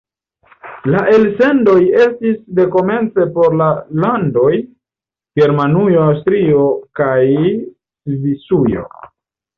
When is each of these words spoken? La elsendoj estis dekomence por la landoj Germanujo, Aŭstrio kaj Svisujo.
La 0.93 1.01
elsendoj 1.17 1.75
estis 2.05 2.39
dekomence 2.59 3.27
por 3.35 3.57
la 3.59 3.67
landoj 4.05 4.49
Germanujo, 5.43 6.01
Aŭstrio 6.07 6.65
kaj 7.03 7.15
Svisujo. 7.51 8.89